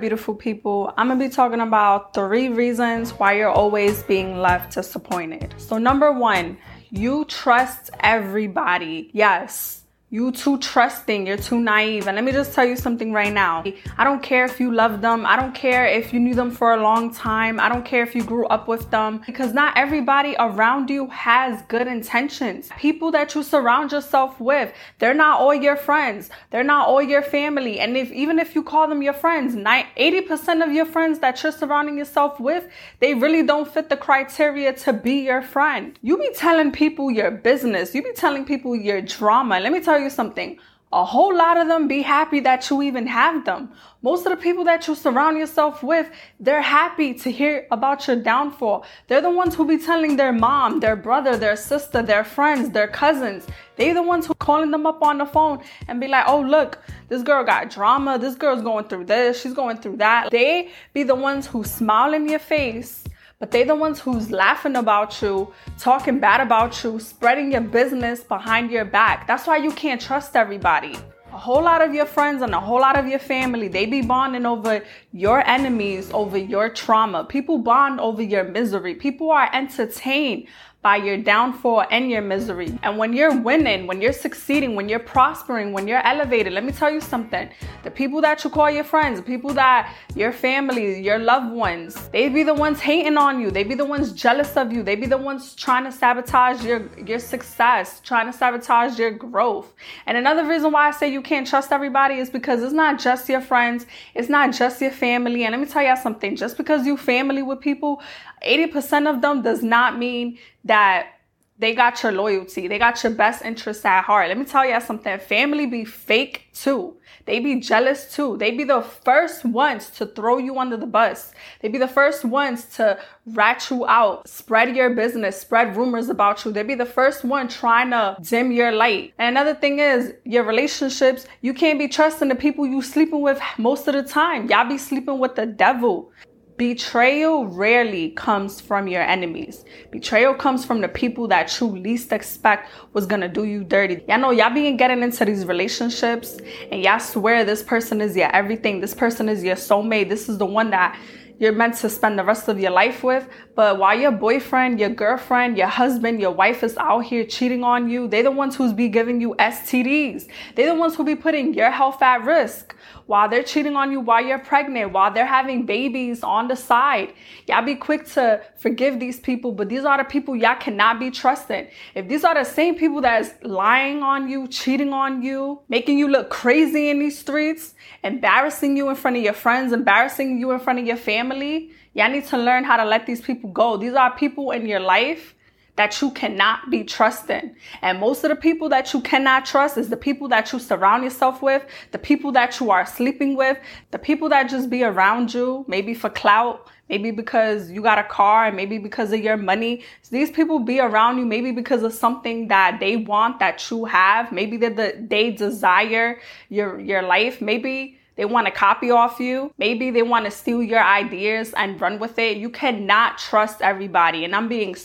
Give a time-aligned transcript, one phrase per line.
[0.00, 0.94] Beautiful people?
[0.96, 5.54] I'm gonna be talking about three reasons why you're always being left disappointed.
[5.58, 6.56] So, number one,
[6.90, 9.10] you trust everybody.
[9.12, 12.08] Yes, you too trusting, you're too naive.
[12.08, 13.62] And let me just tell you something right now.
[13.96, 15.24] I don't care if you love them.
[15.24, 17.60] I don't care if you knew them for a long time.
[17.60, 21.62] I don't care if you grew up with them because not everybody around you has
[21.68, 22.70] good intentions.
[22.76, 26.28] People that you surround yourself with, they're not all your friends.
[26.50, 27.78] They're not all your family.
[27.78, 31.52] And if even if you call them your friends, 80% of your friends that you're
[31.52, 32.64] surrounding yourself with,
[32.98, 35.96] they really don't fit the criteria to be your friend.
[36.02, 37.94] You be telling people your business.
[37.94, 39.60] You be telling people your drama.
[39.60, 40.58] Let me tell you you something.
[40.92, 43.70] A whole lot of them be happy that you even have them.
[44.02, 48.16] Most of the people that you surround yourself with, they're happy to hear about your
[48.16, 48.84] downfall.
[49.06, 52.88] They're the ones who be telling their mom, their brother, their sister, their friends, their
[52.88, 53.46] cousins.
[53.76, 56.80] They the ones who calling them up on the phone and be like, "Oh, look,
[57.08, 58.18] this girl got drama.
[58.18, 59.40] This girl's going through this.
[59.40, 63.04] She's going through that." They be the ones who smile in your face
[63.40, 68.22] but they're the ones who's laughing about you, talking bad about you, spreading your business
[68.22, 69.26] behind your back.
[69.26, 70.94] That's why you can't trust everybody.
[71.32, 74.02] A whole lot of your friends and a whole lot of your family, they be
[74.02, 77.24] bonding over your enemies, over your trauma.
[77.24, 78.94] People bond over your misery.
[78.94, 80.46] People are entertained
[80.82, 82.78] by your downfall and your misery.
[82.82, 86.72] And when you're winning, when you're succeeding, when you're prospering, when you're elevated, let me
[86.72, 87.50] tell you something.
[87.82, 92.08] The people that you call your friends, the people that your family, your loved ones,
[92.08, 93.50] they be the ones hating on you.
[93.50, 94.82] They be the ones jealous of you.
[94.82, 99.74] They be the ones trying to sabotage your, your success, trying to sabotage your growth.
[100.06, 103.28] And another reason why I say you can't trust everybody is because it's not just
[103.28, 103.84] your friends,
[104.14, 105.44] it's not just your family.
[105.44, 108.02] And let me tell y'all something, just because you family with people,
[108.44, 111.20] 80% of them does not mean that
[111.60, 112.68] they got your loyalty.
[112.68, 114.28] They got your best interests at heart.
[114.28, 115.18] Let me tell you something.
[115.18, 116.96] Family be fake too.
[117.26, 118.38] They be jealous too.
[118.38, 121.32] They be the first ones to throw you under the bus.
[121.60, 126.44] They be the first ones to rat you out, spread your business, spread rumors about
[126.44, 126.50] you.
[126.50, 129.12] They be the first one trying to dim your light.
[129.18, 131.26] And another thing is your relationships.
[131.42, 134.48] You can't be trusting the people you sleeping with most of the time.
[134.48, 136.10] Y'all be sleeping with the devil.
[136.60, 139.64] Betrayal rarely comes from your enemies.
[139.90, 144.04] Betrayal comes from the people that you least expect was gonna do you dirty.
[144.06, 146.36] Y'all know y'all being getting into these relationships
[146.70, 148.78] and y'all swear this person is your everything.
[148.82, 150.10] This person is your soulmate.
[150.10, 151.00] This is the one that
[151.40, 153.26] you're meant to spend the rest of your life with.
[153.54, 157.88] But while your boyfriend, your girlfriend, your husband, your wife is out here cheating on
[157.88, 160.28] you, they're the ones who's be giving you STDs.
[160.54, 164.00] They're the ones who be putting your health at risk while they're cheating on you
[164.00, 167.12] while you're pregnant, while they're having babies on the side.
[167.48, 171.10] Y'all be quick to forgive these people, but these are the people y'all cannot be
[171.10, 171.68] trusted.
[171.94, 176.06] If these are the same people that's lying on you, cheating on you, making you
[176.06, 177.74] look crazy in these streets,
[178.04, 182.10] embarrassing you in front of your friends, embarrassing you in front of your family, y'all
[182.10, 183.76] need to learn how to let these people go.
[183.76, 185.34] These are people in your life
[185.76, 187.54] that you cannot be trusted.
[187.80, 191.04] And most of the people that you cannot trust is the people that you surround
[191.04, 193.56] yourself with, the people that you are sleeping with,
[193.90, 198.04] the people that just be around you, maybe for clout, maybe because you got a
[198.04, 199.82] car, and maybe because of your money.
[200.02, 203.86] So these people be around you maybe because of something that they want that you
[203.86, 204.32] have.
[204.32, 206.20] Maybe that the, they desire
[206.50, 207.40] your your life.
[207.40, 209.50] Maybe they want to copy off you.
[209.56, 212.36] Maybe they want to steal your ideas and run with it.
[212.36, 214.26] You cannot trust everybody.
[214.26, 214.76] And I'm being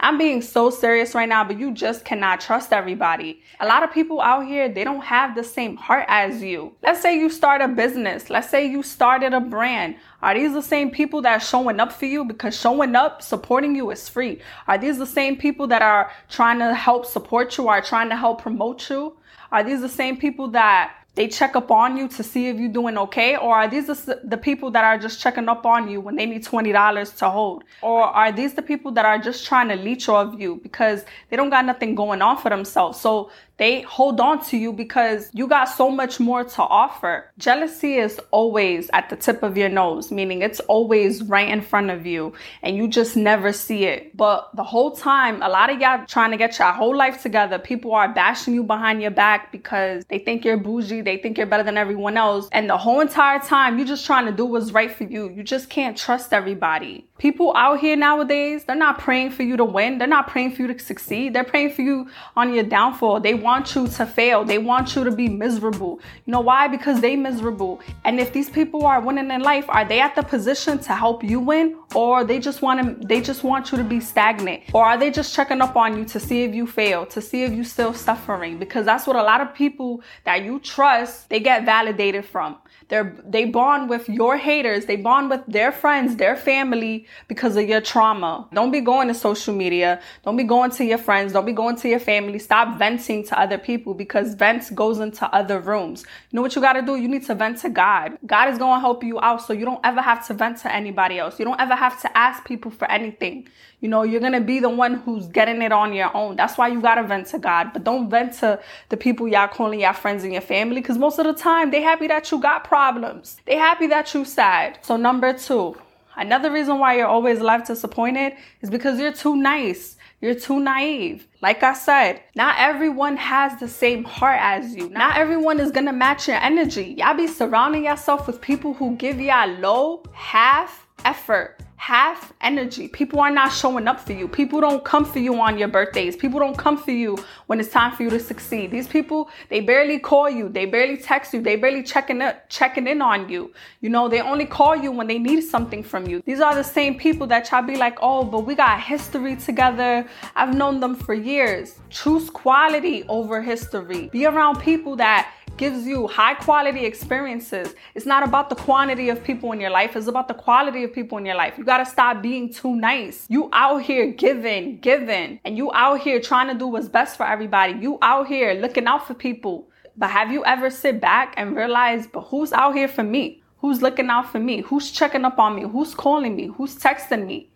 [0.00, 3.42] I'm being so serious right now, but you just cannot trust everybody.
[3.60, 6.72] A lot of people out here, they don't have the same heart as you.
[6.82, 8.28] Let's say you start a business.
[8.28, 9.94] Let's say you started a brand.
[10.20, 12.24] Are these the same people that are showing up for you?
[12.24, 14.40] Because showing up, supporting you is free.
[14.66, 18.16] Are these the same people that are trying to help support you, are trying to
[18.16, 19.16] help promote you?
[19.52, 22.68] Are these the same people that they check up on you to see if you're
[22.68, 23.36] doing okay?
[23.36, 26.44] Or are these the, people that are just checking up on you when they need
[26.44, 27.64] $20 to hold?
[27.82, 31.36] Or are these the people that are just trying to leech off you because they
[31.36, 33.00] don't got nothing going on for themselves?
[33.00, 37.30] So they hold on to you because you got so much more to offer.
[37.36, 41.90] Jealousy is always at the tip of your nose, meaning it's always right in front
[41.90, 42.32] of you
[42.62, 44.16] and you just never see it.
[44.16, 47.58] But the whole time, a lot of y'all trying to get your whole life together,
[47.58, 51.46] people are bashing you behind your back because they think you're bougie, they think you're
[51.46, 52.48] better than everyone else.
[52.52, 55.28] And the whole entire time, you're just trying to do what's right for you.
[55.28, 57.09] You just can't trust everybody.
[57.20, 59.98] People out here nowadays, they're not praying for you to win.
[59.98, 61.34] They're not praying for you to succeed.
[61.34, 63.20] They're praying for you on your downfall.
[63.20, 64.42] They want you to fail.
[64.42, 66.00] They want you to be miserable.
[66.24, 66.66] You know why?
[66.66, 67.82] Because they miserable.
[68.06, 71.22] And if these people are winning in life, are they at the position to help
[71.22, 71.76] you win?
[71.94, 74.62] Or they just want to they just want you to be stagnant?
[74.72, 77.42] Or are they just checking up on you to see if you fail, to see
[77.42, 78.58] if you still suffering?
[78.58, 82.56] Because that's what a lot of people that you trust, they get validated from.
[82.88, 84.86] They're, they bond with your haters.
[84.86, 88.48] They bond with their friends, their family because of your trauma.
[88.52, 90.00] Don't be going to social media.
[90.24, 91.32] Don't be going to your friends.
[91.32, 92.38] Don't be going to your family.
[92.38, 96.04] Stop venting to other people because vent goes into other rooms.
[96.30, 96.96] You know what you got to do?
[96.96, 98.18] You need to vent to God.
[98.26, 100.74] God is going to help you out so you don't ever have to vent to
[100.74, 101.38] anybody else.
[101.38, 103.48] You don't ever have to ask people for anything.
[103.80, 106.36] You know, you're going to be the one who's getting it on your own.
[106.36, 107.72] That's why you got to vent to God.
[107.72, 108.60] But don't vent to
[108.90, 111.80] the people y'all calling y'all friends and your family because most of the time they
[111.80, 113.38] happy that you got problems.
[113.46, 114.78] They happy that you sad.
[114.82, 115.76] So number two,
[116.20, 119.96] another reason why you're always left disappointed is because you're too nice.
[120.20, 121.26] You're too naive.
[121.40, 124.90] Like I said, not everyone has the same heart as you.
[124.90, 126.94] Not everyone is gonna match your energy.
[126.98, 132.88] Y'all be surrounding yourself with people who give y'all low, half effort half energy.
[132.88, 134.28] People are not showing up for you.
[134.28, 136.14] People don't come for you on your birthdays.
[136.14, 137.16] People don't come for you
[137.46, 138.70] when it's time for you to succeed.
[138.70, 140.50] These people, they barely call you.
[140.50, 141.40] They barely text you.
[141.40, 143.54] They barely checking it, checking in on you.
[143.80, 146.22] You know, they only call you when they need something from you.
[146.26, 150.06] These are the same people that y'all be like, oh, but we got history together.
[150.36, 151.78] I've known them for years.
[151.88, 154.10] Choose quality over history.
[154.12, 157.74] Be around people that gives you high quality experiences.
[157.94, 160.94] It's not about the quantity of people in your life, it's about the quality of
[160.94, 161.58] people in your life.
[161.58, 163.26] You gotta stop being too nice.
[163.28, 167.26] You out here giving, giving, and you out here trying to do what's best for
[167.26, 167.74] everybody.
[167.78, 169.68] You out here looking out for people.
[169.98, 173.42] But have you ever sit back and realize, but who's out here for me?
[173.58, 174.62] Who's looking out for me?
[174.62, 175.64] Who's checking up on me?
[175.64, 176.46] Who's calling me?
[176.56, 177.50] Who's texting me?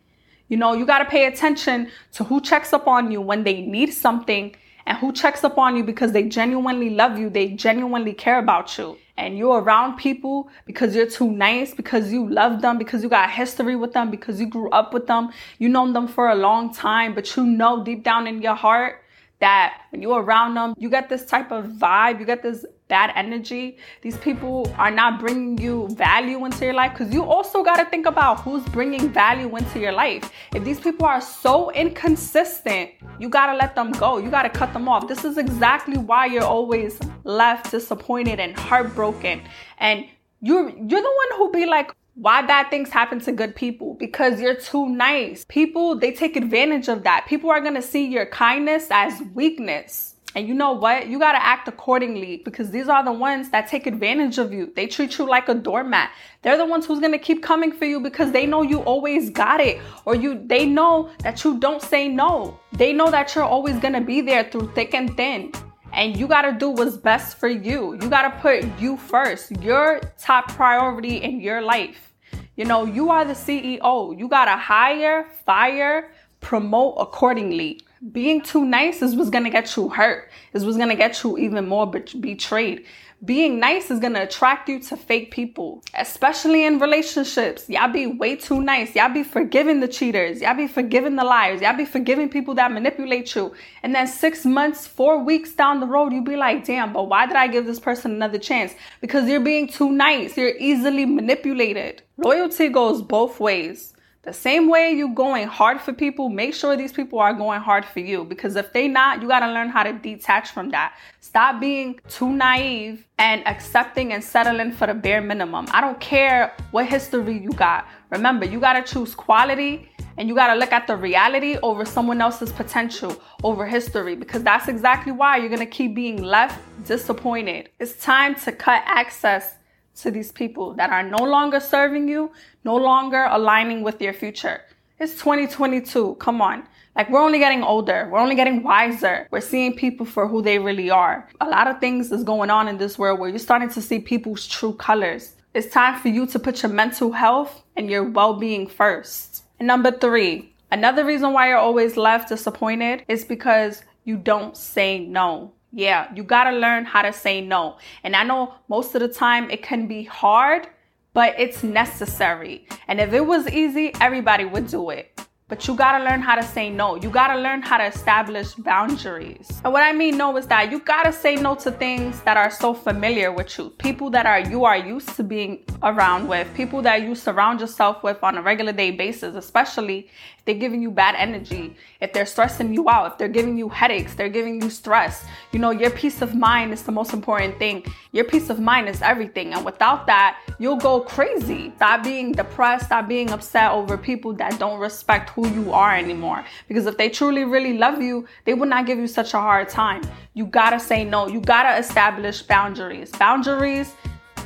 [0.48, 3.62] You know, you got to pay attention to who checks up on you when they
[3.62, 4.54] need something
[4.86, 8.76] and who checks up on you because they genuinely love you, they genuinely care about
[8.76, 8.98] you.
[9.16, 13.30] And you're around people because you're too nice, because you love them, because you got
[13.30, 16.74] history with them, because you grew up with them, you know them for a long
[16.74, 19.02] time, but you know deep down in your heart
[19.40, 23.10] that when you're around them, you get this type of vibe, you get this bad
[23.16, 23.78] energy.
[24.02, 27.86] These people are not bringing you value into your life because you also got to
[27.86, 30.30] think about who's bringing value into your life.
[30.54, 34.18] If these people are so inconsistent, you got to let them go.
[34.18, 35.08] You got to cut them off.
[35.08, 39.42] This is exactly why you're always left disappointed and heartbroken.
[39.78, 40.06] And
[40.40, 44.40] you're you're the one who be like, why bad things happen to good people because
[44.40, 45.44] you're too nice.
[45.48, 47.26] People, they take advantage of that.
[47.26, 50.13] People are going to see your kindness as weakness.
[50.34, 51.06] And you know what?
[51.06, 54.72] You got to act accordingly because these are the ones that take advantage of you.
[54.74, 56.10] They treat you like a doormat.
[56.42, 59.30] They're the ones who's going to keep coming for you because they know you always
[59.30, 62.58] got it or you they know that you don't say no.
[62.72, 65.52] They know that you're always going to be there through thick and thin.
[65.92, 67.92] And you got to do what's best for you.
[68.02, 69.52] You got to put you first.
[69.62, 72.12] Your top priority in your life.
[72.56, 74.18] You know, you are the CEO.
[74.18, 76.10] You got to hire, fire,
[76.44, 77.80] promote accordingly
[78.12, 81.66] being too nice is what's gonna get you hurt, is what's gonna get you even
[81.66, 82.84] more betrayed.
[83.24, 87.66] Being nice is gonna attract you to fake people, especially in relationships.
[87.70, 88.94] Y'all be way too nice.
[88.94, 90.42] Y'all be forgiving the cheaters.
[90.42, 91.62] Y'all be forgiving the liars.
[91.62, 93.54] Y'all be forgiving people that manipulate you.
[93.82, 97.24] And then six months, four weeks down the road, you be like, damn, but why
[97.24, 98.74] did I give this person another chance?
[99.00, 100.36] Because you're being too nice.
[100.36, 102.02] You're easily manipulated.
[102.18, 103.93] Loyalty goes both ways.
[104.24, 107.84] The same way you going hard for people, make sure these people are going hard
[107.84, 110.96] for you because if they not, you got to learn how to detach from that.
[111.20, 115.66] Stop being too naive and accepting and settling for the bare minimum.
[115.72, 117.86] I don't care what history you got.
[118.08, 121.84] Remember, you got to choose quality and you got to look at the reality over
[121.84, 126.58] someone else's potential, over history, because that's exactly why you're going to keep being left
[126.86, 127.68] disappointed.
[127.78, 129.56] It's time to cut access
[129.96, 132.32] to these people that are no longer serving you,
[132.64, 134.60] no longer aligning with your future.
[134.98, 136.16] It's 2022.
[136.20, 136.66] Come on.
[136.96, 138.08] Like we're only getting older.
[138.10, 139.26] We're only getting wiser.
[139.30, 141.28] We're seeing people for who they really are.
[141.40, 143.98] A lot of things is going on in this world where you're starting to see
[143.98, 145.34] people's true colors.
[145.54, 149.44] It's time for you to put your mental health and your well-being first.
[149.58, 154.98] And number three, another reason why you're always left disappointed is because you don't say
[154.98, 155.52] no.
[155.76, 157.78] Yeah, you got to learn how to say no.
[158.04, 160.68] And I know most of the time it can be hard,
[161.14, 162.68] but it's necessary.
[162.86, 165.20] And if it was easy, everybody would do it.
[165.46, 166.96] But you gotta learn how to say no.
[166.96, 169.60] You gotta learn how to establish boundaries.
[169.62, 172.50] And what I mean no is that you gotta say no to things that are
[172.50, 173.68] so familiar with you.
[173.68, 178.02] People that are you are used to being around with, people that you surround yourself
[178.02, 180.08] with on a regular day basis, especially
[180.38, 183.68] if they're giving you bad energy, if they're stressing you out, if they're giving you
[183.68, 185.26] headaches, they're giving you stress.
[185.52, 187.84] You know, your peace of mind is the most important thing.
[188.14, 189.54] Your peace of mind is everything.
[189.54, 191.72] And without that, you'll go crazy.
[191.74, 196.44] Stop being depressed, stop being upset over people that don't respect who you are anymore.
[196.68, 199.68] Because if they truly, really love you, they would not give you such a hard
[199.68, 200.02] time.
[200.32, 201.26] You gotta say no.
[201.26, 203.10] You gotta establish boundaries.
[203.10, 203.92] Boundaries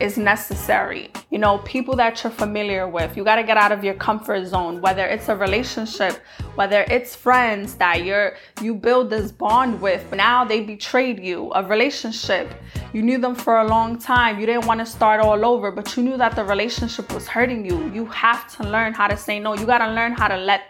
[0.01, 1.11] is necessary.
[1.31, 4.47] You know, people that you're familiar with, you got to get out of your comfort
[4.47, 6.23] zone, whether it's a relationship,
[6.55, 10.13] whether it's friends that you're you build this bond with.
[10.15, 12.55] Now they betrayed you, a relationship.
[12.93, 14.41] You knew them for a long time.
[14.41, 17.65] You didn't want to start all over, but you knew that the relationship was hurting
[17.65, 17.91] you.
[17.93, 19.55] You have to learn how to say no.
[19.55, 20.63] You got to learn how to let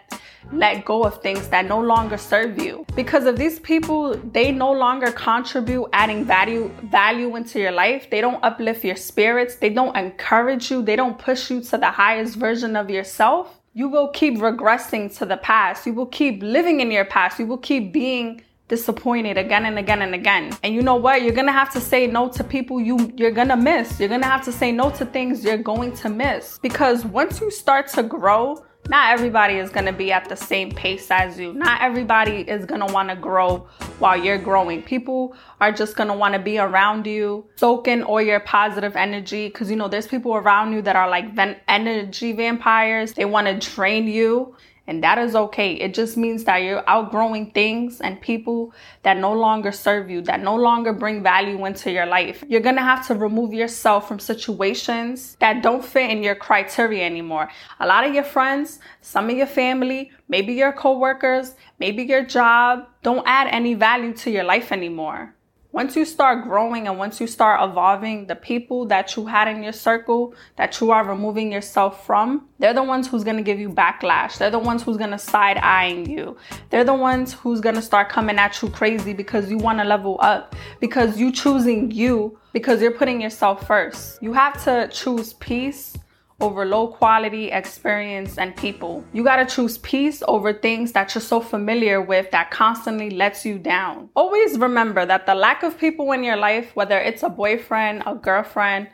[0.51, 2.85] let go of things that no longer serve you.
[2.95, 8.21] Because if these people, they no longer contribute adding value value into your life, they
[8.21, 12.35] don't uplift your spirits, they don't encourage you, they don't push you to the highest
[12.35, 15.85] version of yourself, you will keep regressing to the past.
[15.85, 17.39] You will keep living in your past.
[17.39, 20.57] You will keep being disappointed again and again and again.
[20.63, 21.21] And you know what?
[21.23, 23.99] You're gonna have to say no to people you you're gonna miss.
[23.99, 26.57] You're gonna have to say no to things you're going to miss.
[26.59, 30.71] Because once you start to grow, not everybody is going to be at the same
[30.71, 31.53] pace as you.
[31.53, 33.67] Not everybody is going to want to grow
[33.99, 34.81] while you're growing.
[34.81, 38.95] People are just going to want to be around you, soak in all your positive
[38.95, 39.47] energy.
[39.47, 41.25] Because, you know, there's people around you that are like
[41.67, 43.13] energy vampires.
[43.13, 44.55] They want to drain you.
[44.89, 45.73] And that is okay.
[45.73, 50.41] It just means that you're outgrowing things and people that no longer serve you, that
[50.41, 52.43] no longer bring value into your life.
[52.47, 57.51] You're gonna have to remove yourself from situations that don't fit in your criteria anymore.
[57.79, 62.87] A lot of your friends, some of your family, maybe your coworkers, maybe your job
[63.03, 65.35] don't add any value to your life anymore.
[65.71, 69.61] Once you start growing and once you start evolving, the people that you had in
[69.61, 73.69] your circle that you are removing yourself from, they're the ones who's gonna give you
[73.69, 74.39] backlash.
[74.39, 76.35] They're the ones who's gonna side eyeing you.
[76.71, 80.55] They're the ones who's gonna start coming at you crazy because you wanna level up,
[80.79, 84.23] because you choosing you, because you're putting yourself first.
[84.23, 85.95] You have to choose peace
[86.41, 89.03] over low quality experience and people.
[89.13, 93.59] You gotta choose peace over things that you're so familiar with that constantly lets you
[93.59, 94.09] down.
[94.15, 98.15] Always remember that the lack of people in your life, whether it's a boyfriend, a
[98.15, 98.89] girlfriend,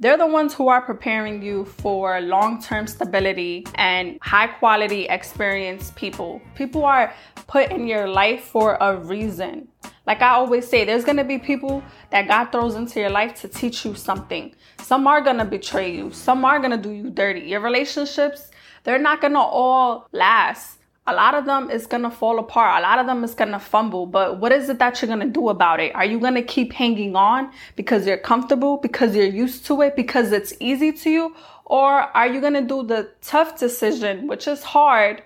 [0.00, 5.92] they're the ones who are preparing you for long term stability and high quality experience
[5.96, 6.40] people.
[6.54, 7.12] People are
[7.48, 9.66] put in your life for a reason.
[10.08, 13.46] Like I always say, there's gonna be people that God throws into your life to
[13.46, 14.54] teach you something.
[14.80, 17.40] Some are gonna betray you, some are gonna do you dirty.
[17.40, 18.50] Your relationships,
[18.84, 20.78] they're not gonna all last.
[21.06, 22.78] A lot of them is gonna fall apart.
[22.78, 24.06] A lot of them is gonna fumble.
[24.06, 25.94] But what is it that you're gonna do about it?
[25.94, 30.32] Are you gonna keep hanging on because you're comfortable, because you're used to it, because
[30.32, 31.36] it's easy to you?
[31.66, 35.22] Or are you gonna do the tough decision, which is hard,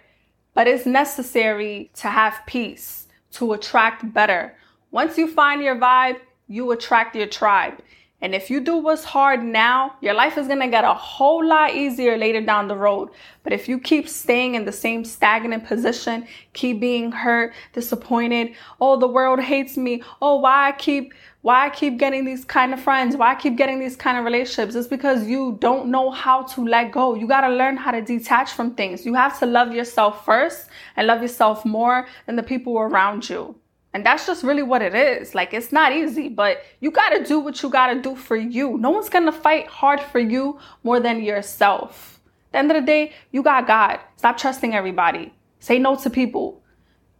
[0.54, 4.56] but it's necessary to have peace, to attract better?
[4.92, 6.18] Once you find your vibe,
[6.48, 7.80] you attract your tribe.
[8.20, 11.74] And if you do what's hard now, your life is gonna get a whole lot
[11.74, 13.08] easier later down the road.
[13.42, 18.98] But if you keep staying in the same stagnant position, keep being hurt, disappointed, oh,
[18.98, 22.80] the world hates me, oh, why I keep why I keep getting these kind of
[22.80, 26.42] friends, why I keep getting these kind of relationships, it's because you don't know how
[26.42, 27.14] to let go.
[27.14, 29.06] You gotta learn how to detach from things.
[29.06, 33.56] You have to love yourself first and love yourself more than the people around you.
[33.94, 35.34] And that's just really what it is.
[35.34, 38.78] Like, it's not easy, but you gotta do what you gotta do for you.
[38.78, 42.20] No one's gonna fight hard for you more than yourself.
[42.48, 44.00] At the end of the day, you got God.
[44.16, 45.34] Stop trusting everybody.
[45.60, 46.62] Say no to people.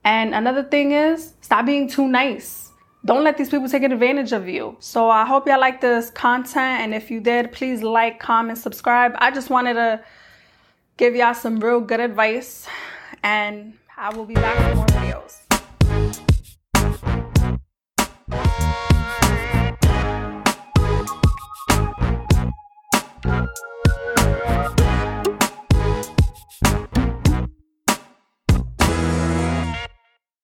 [0.04, 2.70] And another thing is, stop being too nice.
[3.04, 4.76] Don't let these people take advantage of you.
[4.78, 6.82] So I hope y'all like this content.
[6.82, 9.12] And if you did, please like, comment, subscribe.
[9.16, 10.04] I just wanted to
[10.96, 12.66] give y'all some real good advice.
[13.22, 15.51] And I will be back with more videos.